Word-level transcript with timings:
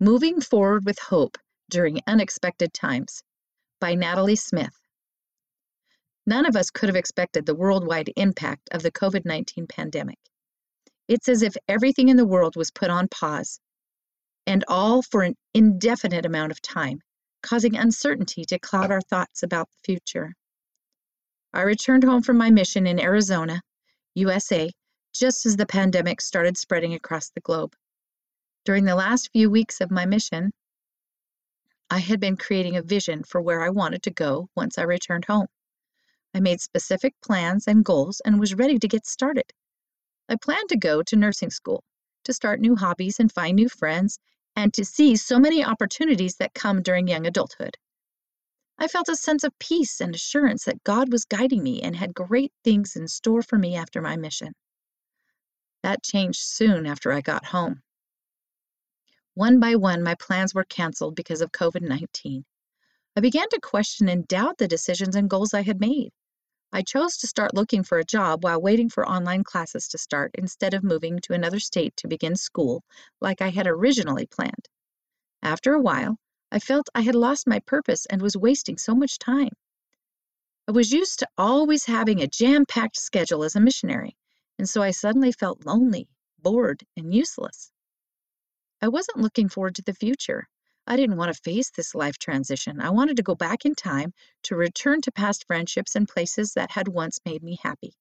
Moving 0.00 0.40
Forward 0.40 0.84
with 0.84 1.00
Hope 1.00 1.38
During 1.68 2.00
Unexpected 2.06 2.72
Times 2.72 3.20
by 3.80 3.96
Natalie 3.96 4.36
Smith. 4.36 4.80
None 6.24 6.46
of 6.46 6.54
us 6.54 6.70
could 6.70 6.88
have 6.88 6.94
expected 6.94 7.44
the 7.44 7.56
worldwide 7.56 8.12
impact 8.14 8.68
of 8.70 8.84
the 8.84 8.92
COVID 8.92 9.24
19 9.24 9.66
pandemic. 9.66 10.20
It's 11.08 11.28
as 11.28 11.42
if 11.42 11.56
everything 11.66 12.10
in 12.10 12.16
the 12.16 12.24
world 12.24 12.54
was 12.54 12.70
put 12.70 12.90
on 12.90 13.08
pause, 13.08 13.58
and 14.46 14.64
all 14.68 15.02
for 15.02 15.24
an 15.24 15.34
indefinite 15.52 16.24
amount 16.24 16.52
of 16.52 16.62
time, 16.62 17.00
causing 17.42 17.76
uncertainty 17.76 18.44
to 18.44 18.60
cloud 18.60 18.92
our 18.92 19.00
thoughts 19.00 19.42
about 19.42 19.68
the 19.68 19.84
future. 19.84 20.32
I 21.52 21.62
returned 21.62 22.04
home 22.04 22.22
from 22.22 22.38
my 22.38 22.50
mission 22.50 22.86
in 22.86 23.00
Arizona, 23.00 23.62
USA, 24.14 24.70
just 25.12 25.44
as 25.44 25.56
the 25.56 25.66
pandemic 25.66 26.20
started 26.20 26.56
spreading 26.56 26.94
across 26.94 27.30
the 27.30 27.40
globe. 27.40 27.74
During 28.68 28.84
the 28.84 28.94
last 28.94 29.30
few 29.32 29.48
weeks 29.48 29.80
of 29.80 29.90
my 29.90 30.04
mission, 30.04 30.52
I 31.88 32.00
had 32.00 32.20
been 32.20 32.36
creating 32.36 32.76
a 32.76 32.82
vision 32.82 33.24
for 33.24 33.40
where 33.40 33.62
I 33.62 33.70
wanted 33.70 34.02
to 34.02 34.10
go 34.10 34.50
once 34.54 34.76
I 34.76 34.82
returned 34.82 35.24
home. 35.24 35.46
I 36.34 36.40
made 36.40 36.60
specific 36.60 37.14
plans 37.22 37.66
and 37.66 37.82
goals 37.82 38.20
and 38.20 38.38
was 38.38 38.52
ready 38.52 38.78
to 38.78 38.86
get 38.86 39.06
started. 39.06 39.50
I 40.28 40.36
planned 40.36 40.68
to 40.68 40.76
go 40.76 41.02
to 41.02 41.16
nursing 41.16 41.48
school, 41.48 41.82
to 42.24 42.34
start 42.34 42.60
new 42.60 42.76
hobbies 42.76 43.18
and 43.18 43.32
find 43.32 43.56
new 43.56 43.70
friends, 43.70 44.18
and 44.54 44.74
to 44.74 44.84
see 44.84 45.16
so 45.16 45.38
many 45.38 45.64
opportunities 45.64 46.36
that 46.36 46.52
come 46.52 46.82
during 46.82 47.08
young 47.08 47.26
adulthood. 47.26 47.78
I 48.76 48.86
felt 48.86 49.08
a 49.08 49.16
sense 49.16 49.44
of 49.44 49.58
peace 49.58 50.02
and 50.02 50.14
assurance 50.14 50.66
that 50.66 50.84
God 50.84 51.10
was 51.10 51.24
guiding 51.24 51.62
me 51.62 51.80
and 51.80 51.96
had 51.96 52.12
great 52.12 52.52
things 52.64 52.96
in 52.96 53.08
store 53.08 53.40
for 53.40 53.56
me 53.56 53.76
after 53.76 54.02
my 54.02 54.18
mission. 54.18 54.52
That 55.82 56.02
changed 56.02 56.40
soon 56.40 56.84
after 56.84 57.10
I 57.10 57.22
got 57.22 57.46
home. 57.46 57.82
One 59.38 59.60
by 59.60 59.76
one, 59.76 60.02
my 60.02 60.16
plans 60.16 60.52
were 60.52 60.64
canceled 60.64 61.14
because 61.14 61.42
of 61.42 61.52
COVID 61.52 61.82
19. 61.82 62.44
I 63.14 63.20
began 63.20 63.48
to 63.50 63.60
question 63.60 64.08
and 64.08 64.26
doubt 64.26 64.58
the 64.58 64.66
decisions 64.66 65.14
and 65.14 65.30
goals 65.30 65.54
I 65.54 65.62
had 65.62 65.78
made. 65.78 66.10
I 66.72 66.82
chose 66.82 67.18
to 67.18 67.28
start 67.28 67.54
looking 67.54 67.84
for 67.84 68.00
a 68.00 68.04
job 68.04 68.42
while 68.42 68.60
waiting 68.60 68.88
for 68.88 69.08
online 69.08 69.44
classes 69.44 69.86
to 69.90 69.96
start 69.98 70.32
instead 70.34 70.74
of 70.74 70.82
moving 70.82 71.20
to 71.20 71.34
another 71.34 71.60
state 71.60 71.96
to 71.98 72.08
begin 72.08 72.34
school 72.34 72.82
like 73.20 73.40
I 73.40 73.50
had 73.50 73.68
originally 73.68 74.26
planned. 74.26 74.68
After 75.40 75.72
a 75.72 75.80
while, 75.80 76.18
I 76.50 76.58
felt 76.58 76.88
I 76.92 77.02
had 77.02 77.14
lost 77.14 77.46
my 77.46 77.60
purpose 77.60 78.06
and 78.06 78.20
was 78.20 78.36
wasting 78.36 78.76
so 78.76 78.96
much 78.96 79.20
time. 79.20 79.52
I 80.66 80.72
was 80.72 80.90
used 80.90 81.20
to 81.20 81.28
always 81.38 81.84
having 81.84 82.22
a 82.22 82.26
jam 82.26 82.66
packed 82.66 82.96
schedule 82.96 83.44
as 83.44 83.54
a 83.54 83.60
missionary, 83.60 84.16
and 84.58 84.68
so 84.68 84.82
I 84.82 84.90
suddenly 84.90 85.30
felt 85.30 85.64
lonely, 85.64 86.08
bored, 86.40 86.82
and 86.96 87.14
useless. 87.14 87.70
I 88.80 88.86
wasn't 88.86 89.18
looking 89.18 89.48
forward 89.48 89.74
to 89.74 89.82
the 89.82 89.92
future. 89.92 90.46
I 90.86 90.96
didn't 90.96 91.16
want 91.16 91.34
to 91.34 91.42
face 91.42 91.70
this 91.70 91.96
life 91.96 92.16
transition. 92.16 92.80
I 92.80 92.90
wanted 92.90 93.16
to 93.16 93.24
go 93.24 93.34
back 93.34 93.64
in 93.64 93.74
time 93.74 94.14
to 94.44 94.54
return 94.54 95.00
to 95.02 95.10
past 95.10 95.46
friendships 95.48 95.96
and 95.96 96.08
places 96.08 96.52
that 96.52 96.70
had 96.70 96.86
once 96.86 97.18
made 97.24 97.42
me 97.42 97.58
happy. 97.60 97.92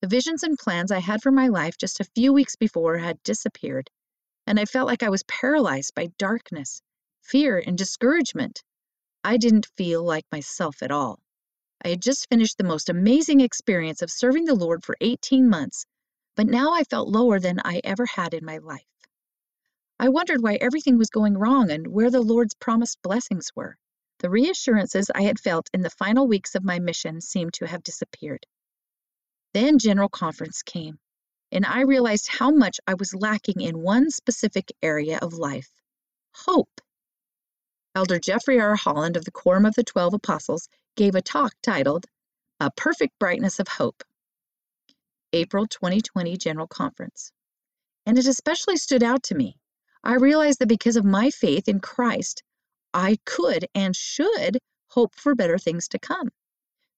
The 0.00 0.08
visions 0.08 0.42
and 0.42 0.58
plans 0.58 0.90
I 0.90 0.98
had 0.98 1.22
for 1.22 1.30
my 1.30 1.46
life 1.46 1.78
just 1.78 2.00
a 2.00 2.10
few 2.16 2.32
weeks 2.32 2.56
before 2.56 2.98
had 2.98 3.22
disappeared, 3.22 3.88
and 4.44 4.58
I 4.58 4.64
felt 4.64 4.88
like 4.88 5.04
I 5.04 5.08
was 5.08 5.22
paralyzed 5.22 5.94
by 5.94 6.08
darkness, 6.18 6.82
fear, 7.22 7.62
and 7.64 7.78
discouragement. 7.78 8.64
I 9.22 9.36
didn't 9.36 9.70
feel 9.76 10.02
like 10.02 10.26
myself 10.32 10.82
at 10.82 10.90
all. 10.90 11.20
I 11.84 11.90
had 11.90 12.02
just 12.02 12.28
finished 12.28 12.58
the 12.58 12.64
most 12.64 12.88
amazing 12.88 13.40
experience 13.40 14.02
of 14.02 14.10
serving 14.10 14.46
the 14.46 14.54
Lord 14.56 14.84
for 14.84 14.96
18 15.00 15.48
months, 15.48 15.86
but 16.34 16.48
now 16.48 16.72
I 16.72 16.82
felt 16.82 17.08
lower 17.08 17.38
than 17.38 17.60
I 17.64 17.80
ever 17.84 18.06
had 18.06 18.34
in 18.34 18.44
my 18.44 18.58
life. 18.58 18.89
I 20.02 20.08
wondered 20.08 20.42
why 20.42 20.54
everything 20.54 20.96
was 20.96 21.10
going 21.10 21.36
wrong 21.36 21.70
and 21.70 21.86
where 21.86 22.10
the 22.10 22.22
Lord's 22.22 22.54
promised 22.54 23.02
blessings 23.02 23.54
were. 23.54 23.76
The 24.20 24.30
reassurances 24.30 25.10
I 25.14 25.24
had 25.24 25.38
felt 25.38 25.68
in 25.74 25.82
the 25.82 25.90
final 25.90 26.26
weeks 26.26 26.54
of 26.54 26.64
my 26.64 26.78
mission 26.78 27.20
seemed 27.20 27.52
to 27.54 27.66
have 27.66 27.82
disappeared. 27.82 28.46
Then 29.52 29.78
General 29.78 30.08
Conference 30.08 30.62
came, 30.62 30.98
and 31.52 31.66
I 31.66 31.82
realized 31.82 32.28
how 32.28 32.50
much 32.50 32.80
I 32.86 32.94
was 32.94 33.14
lacking 33.14 33.60
in 33.60 33.82
one 33.82 34.10
specific 34.10 34.72
area 34.80 35.18
of 35.18 35.34
life 35.34 35.70
hope. 36.32 36.80
Elder 37.94 38.18
Jeffrey 38.18 38.58
R. 38.58 38.76
Holland 38.76 39.18
of 39.18 39.26
the 39.26 39.30
Quorum 39.30 39.66
of 39.66 39.74
the 39.74 39.84
Twelve 39.84 40.14
Apostles 40.14 40.70
gave 40.96 41.14
a 41.14 41.20
talk 41.20 41.52
titled 41.62 42.06
A 42.58 42.70
Perfect 42.70 43.18
Brightness 43.18 43.60
of 43.60 43.68
Hope. 43.68 44.02
April 45.34 45.66
2020 45.66 46.38
General 46.38 46.68
Conference. 46.68 47.32
And 48.06 48.16
it 48.16 48.26
especially 48.26 48.78
stood 48.78 49.02
out 49.02 49.24
to 49.24 49.34
me 49.34 49.59
I 50.02 50.14
realized 50.14 50.60
that 50.60 50.68
because 50.68 50.96
of 50.96 51.04
my 51.04 51.30
faith 51.30 51.68
in 51.68 51.80
Christ, 51.80 52.42
I 52.94 53.18
could 53.26 53.66
and 53.74 53.94
should 53.94 54.58
hope 54.88 55.14
for 55.14 55.34
better 55.34 55.58
things 55.58 55.88
to 55.88 55.98
come. 55.98 56.30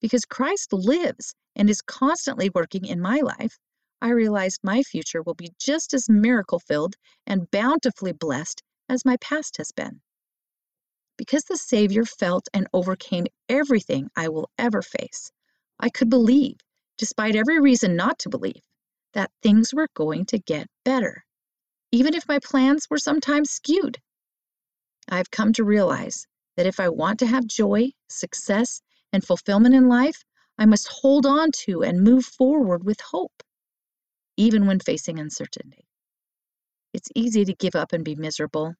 Because 0.00 0.24
Christ 0.26 0.72
lives 0.72 1.34
and 1.56 1.70
is 1.70 1.80
constantly 1.80 2.50
working 2.54 2.84
in 2.84 3.00
my 3.00 3.20
life, 3.20 3.58
I 4.02 4.10
realized 4.10 4.60
my 4.62 4.82
future 4.82 5.22
will 5.22 5.34
be 5.34 5.50
just 5.58 5.94
as 5.94 6.08
miracle 6.08 6.58
filled 6.58 6.96
and 7.26 7.50
bountifully 7.50 8.12
blessed 8.12 8.62
as 8.88 9.04
my 9.04 9.16
past 9.18 9.56
has 9.56 9.72
been. 9.72 10.00
Because 11.16 11.44
the 11.44 11.56
Savior 11.56 12.04
felt 12.04 12.48
and 12.52 12.68
overcame 12.72 13.26
everything 13.48 14.10
I 14.14 14.28
will 14.28 14.50
ever 14.58 14.82
face, 14.82 15.30
I 15.78 15.88
could 15.88 16.10
believe, 16.10 16.56
despite 16.98 17.34
every 17.34 17.60
reason 17.60 17.96
not 17.96 18.18
to 18.20 18.28
believe, 18.28 18.62
that 19.14 19.32
things 19.42 19.72
were 19.72 19.88
going 19.94 20.26
to 20.26 20.38
get 20.38 20.68
better 20.84 21.24
even 21.92 22.14
if 22.14 22.28
my 22.28 22.38
plans 22.38 22.88
were 22.88 22.98
sometimes 22.98 23.50
skewed. 23.50 23.98
I've 25.08 25.30
come 25.30 25.52
to 25.54 25.64
realize 25.64 26.26
that 26.56 26.66
if 26.66 26.78
I 26.78 26.88
want 26.88 27.18
to 27.20 27.26
have 27.26 27.46
joy, 27.46 27.90
success, 28.08 28.80
and 29.12 29.24
fulfillment 29.24 29.74
in 29.74 29.88
life, 29.88 30.24
I 30.58 30.66
must 30.66 30.88
hold 30.88 31.26
on 31.26 31.50
to 31.64 31.82
and 31.82 32.02
move 32.02 32.24
forward 32.24 32.84
with 32.84 33.00
hope, 33.00 33.42
even 34.36 34.66
when 34.66 34.78
facing 34.78 35.18
uncertainty. 35.18 35.86
It's 36.92 37.08
easy 37.14 37.44
to 37.44 37.54
give 37.54 37.74
up 37.74 37.92
and 37.92 38.04
be 38.04 38.14
miserable. 38.14 38.74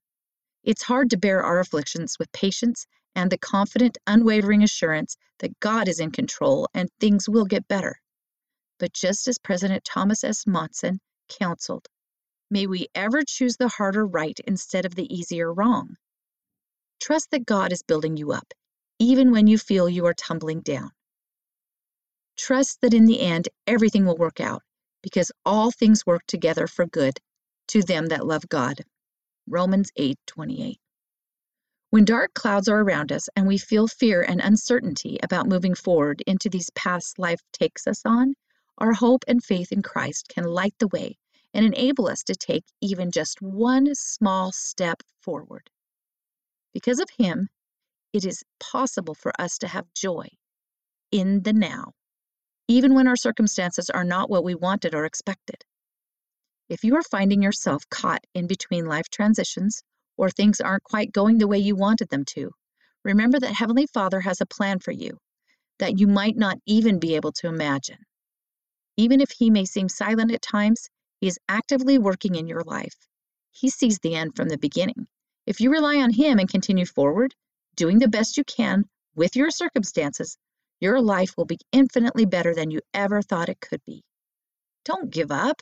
It's 0.62 0.82
hard 0.82 1.10
to 1.10 1.16
bear 1.16 1.42
our 1.42 1.58
afflictions 1.58 2.16
with 2.18 2.30
patience 2.32 2.86
and 3.14 3.30
the 3.30 3.38
confident, 3.38 3.98
unwavering 4.06 4.62
assurance 4.62 5.16
that 5.38 5.58
God 5.58 5.88
is 5.88 6.00
in 6.00 6.10
control 6.10 6.68
and 6.74 6.88
things 7.00 7.28
will 7.28 7.46
get 7.46 7.66
better. 7.66 7.96
But 8.78 8.92
just 8.92 9.26
as 9.26 9.38
President 9.38 9.84
Thomas 9.84 10.22
S. 10.22 10.46
Monson 10.46 11.00
counseled, 11.28 11.88
May 12.52 12.66
we 12.66 12.88
ever 12.96 13.22
choose 13.22 13.56
the 13.56 13.68
harder 13.68 14.04
right 14.04 14.36
instead 14.44 14.84
of 14.84 14.96
the 14.96 15.06
easier 15.14 15.54
wrong. 15.54 15.96
Trust 16.98 17.30
that 17.30 17.46
God 17.46 17.72
is 17.72 17.84
building 17.84 18.16
you 18.16 18.32
up, 18.32 18.52
even 18.98 19.30
when 19.30 19.46
you 19.46 19.56
feel 19.56 19.88
you 19.88 20.06
are 20.06 20.14
tumbling 20.14 20.60
down. 20.60 20.90
Trust 22.36 22.80
that 22.80 22.92
in 22.92 23.06
the 23.06 23.20
end, 23.20 23.48
everything 23.68 24.04
will 24.04 24.16
work 24.16 24.40
out, 24.40 24.64
because 25.00 25.30
all 25.44 25.70
things 25.70 26.04
work 26.04 26.26
together 26.26 26.66
for 26.66 26.86
good 26.86 27.20
to 27.68 27.82
them 27.82 28.06
that 28.06 28.26
love 28.26 28.48
God. 28.48 28.84
Romans 29.46 29.92
8 29.94 30.18
28. 30.26 30.80
When 31.90 32.04
dark 32.04 32.34
clouds 32.34 32.68
are 32.68 32.80
around 32.80 33.12
us 33.12 33.28
and 33.36 33.46
we 33.46 33.58
feel 33.58 33.86
fear 33.86 34.22
and 34.22 34.40
uncertainty 34.40 35.20
about 35.22 35.48
moving 35.48 35.76
forward 35.76 36.20
into 36.26 36.48
these 36.48 36.70
paths 36.70 37.14
life 37.16 37.40
takes 37.52 37.86
us 37.86 38.02
on, 38.04 38.34
our 38.78 38.92
hope 38.92 39.22
and 39.28 39.42
faith 39.42 39.70
in 39.70 39.82
Christ 39.82 40.26
can 40.28 40.44
light 40.44 40.74
the 40.80 40.88
way 40.88 41.16
and 41.54 41.66
enable 41.66 42.08
us 42.08 42.22
to 42.24 42.34
take 42.34 42.64
even 42.80 43.10
just 43.10 43.40
one 43.42 43.94
small 43.94 44.52
step 44.52 45.02
forward. 45.20 45.68
Because 46.72 47.00
of 47.00 47.08
Him, 47.18 47.48
it 48.12 48.24
is 48.24 48.42
possible 48.58 49.14
for 49.14 49.32
us 49.40 49.58
to 49.58 49.68
have 49.68 49.92
joy 49.94 50.28
in 51.10 51.42
the 51.42 51.52
now, 51.52 51.92
even 52.68 52.94
when 52.94 53.08
our 53.08 53.16
circumstances 53.16 53.90
are 53.90 54.04
not 54.04 54.30
what 54.30 54.44
we 54.44 54.54
wanted 54.54 54.94
or 54.94 55.04
expected. 55.04 55.64
If 56.68 56.84
you 56.84 56.94
are 56.96 57.02
finding 57.02 57.42
yourself 57.42 57.82
caught 57.90 58.24
in 58.34 58.46
between 58.46 58.86
life 58.86 59.08
transitions 59.10 59.82
or 60.16 60.30
things 60.30 60.60
aren't 60.60 60.84
quite 60.84 61.12
going 61.12 61.38
the 61.38 61.48
way 61.48 61.58
you 61.58 61.74
wanted 61.74 62.08
them 62.08 62.24
to, 62.26 62.52
remember 63.04 63.40
that 63.40 63.54
Heavenly 63.54 63.86
Father 63.86 64.20
has 64.20 64.40
a 64.40 64.46
plan 64.46 64.78
for 64.78 64.92
you 64.92 65.18
that 65.80 65.98
you 65.98 66.06
might 66.06 66.36
not 66.36 66.58
even 66.66 67.00
be 67.00 67.16
able 67.16 67.32
to 67.32 67.48
imagine. 67.48 67.98
Even 68.96 69.20
if 69.20 69.30
He 69.30 69.50
may 69.50 69.64
seem 69.64 69.88
silent 69.88 70.30
at 70.30 70.42
times, 70.42 70.88
he 71.20 71.26
is 71.26 71.38
actively 71.48 71.98
working 71.98 72.34
in 72.34 72.48
your 72.48 72.62
life. 72.62 72.96
He 73.50 73.68
sees 73.68 73.98
the 73.98 74.14
end 74.14 74.36
from 74.36 74.48
the 74.48 74.56
beginning. 74.56 75.06
If 75.46 75.60
you 75.60 75.70
rely 75.70 75.96
on 75.96 76.10
Him 76.10 76.38
and 76.38 76.48
continue 76.48 76.86
forward, 76.86 77.34
doing 77.76 77.98
the 77.98 78.08
best 78.08 78.38
you 78.38 78.44
can 78.44 78.88
with 79.14 79.36
your 79.36 79.50
circumstances, 79.50 80.38
your 80.80 81.02
life 81.02 81.36
will 81.36 81.44
be 81.44 81.58
infinitely 81.72 82.24
better 82.24 82.54
than 82.54 82.70
you 82.70 82.80
ever 82.94 83.20
thought 83.20 83.50
it 83.50 83.60
could 83.60 83.84
be. 83.84 84.02
Don't 84.86 85.10
give 85.10 85.30
up. 85.30 85.60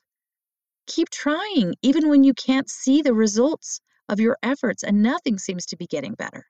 Keep 0.86 1.10
trying, 1.10 1.74
even 1.82 2.08
when 2.08 2.22
you 2.22 2.34
can't 2.34 2.70
see 2.70 3.02
the 3.02 3.14
results 3.14 3.80
of 4.08 4.20
your 4.20 4.38
efforts 4.44 4.84
and 4.84 5.02
nothing 5.02 5.38
seems 5.38 5.66
to 5.66 5.76
be 5.76 5.86
getting 5.88 6.14
better. 6.14 6.46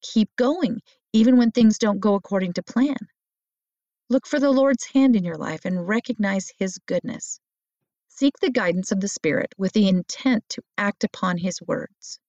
Keep 0.00 0.30
going, 0.36 0.80
even 1.12 1.38
when 1.38 1.50
things 1.50 1.76
don't 1.76 1.98
go 1.98 2.14
according 2.14 2.52
to 2.52 2.62
plan. 2.62 3.08
Look 4.08 4.28
for 4.28 4.38
the 4.38 4.52
Lord's 4.52 4.86
hand 4.86 5.16
in 5.16 5.24
your 5.24 5.38
life 5.38 5.64
and 5.64 5.88
recognize 5.88 6.52
His 6.58 6.78
goodness. 6.86 7.40
Seek 8.14 8.38
the 8.40 8.50
guidance 8.50 8.92
of 8.92 9.00
the 9.00 9.08
Spirit 9.08 9.54
with 9.56 9.72
the 9.72 9.88
intent 9.88 10.46
to 10.50 10.62
act 10.76 11.02
upon 11.02 11.38
His 11.38 11.62
words. 11.62 12.20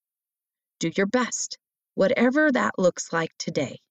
Do 0.79 0.89
your 0.95 1.07
best, 1.07 1.57
whatever 1.93 2.49
that 2.49 2.79
looks 2.79 3.11
like 3.11 3.31
today. 3.37 3.81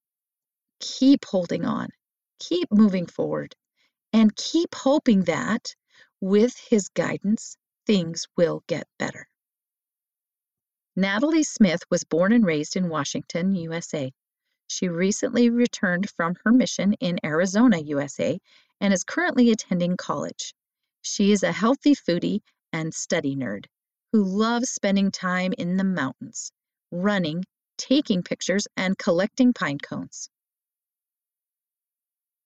Keep 0.80 1.26
holding 1.26 1.66
on, 1.66 1.90
keep 2.38 2.72
moving 2.72 3.06
forward, 3.06 3.54
and 4.10 4.34
keep 4.34 4.74
hoping 4.74 5.24
that 5.24 5.76
with 6.18 6.56
His 6.56 6.88
guidance, 6.88 7.58
things 7.86 8.26
will 8.38 8.64
get 8.66 8.88
better. 8.98 9.28
Natalie 10.96 11.44
Smith 11.44 11.82
was 11.90 12.04
born 12.04 12.32
and 12.32 12.44
raised 12.44 12.74
in 12.74 12.88
Washington, 12.88 13.54
USA. 13.54 14.10
She 14.66 14.88
recently 14.88 15.50
returned 15.50 16.08
from 16.08 16.36
her 16.42 16.52
mission 16.52 16.94
in 16.94 17.20
Arizona, 17.22 17.78
USA, 17.78 18.40
and 18.80 18.94
is 18.94 19.04
currently 19.04 19.50
attending 19.50 19.98
college. 19.98 20.54
She 21.02 21.32
is 21.32 21.42
a 21.42 21.52
healthy 21.52 21.94
foodie 21.94 22.42
and 22.72 22.94
study 22.94 23.36
nerd 23.36 23.66
who 24.12 24.24
loves 24.24 24.70
spending 24.70 25.10
time 25.10 25.52
in 25.58 25.76
the 25.76 25.84
mountains, 25.84 26.52
running, 26.90 27.44
taking 27.76 28.22
pictures, 28.22 28.68
and 28.76 28.96
collecting 28.96 29.52
pine 29.52 29.78
cones. 29.78 30.30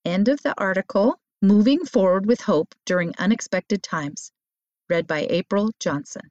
End 0.04 0.28
of 0.28 0.42
the 0.42 0.54
article 0.58 1.18
Moving 1.42 1.84
Forward 1.84 2.26
with 2.26 2.40
Hope 2.40 2.74
During 2.86 3.14
Unexpected 3.18 3.82
Times, 3.82 4.32
read 4.88 5.06
by 5.06 5.26
April 5.28 5.70
Johnson. 5.78 6.30